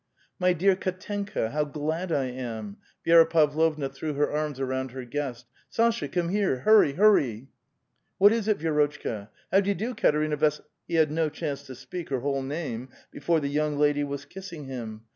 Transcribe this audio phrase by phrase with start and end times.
[0.39, 5.45] "My dear Kdtenkn, how glad I am!" Vi6ra Pavlovna threw her arms around her guest.
[5.69, 6.61] —"Sasha, come here!
[6.61, 7.49] hurry, hurry!""
[8.17, 9.27] What is it, Vi6rotchka?
[9.51, 13.39] How d'ye do, Katerina Vas —"He had no chance to speak her whole name before
[13.39, 15.01] the 3'oung lady was kissing him.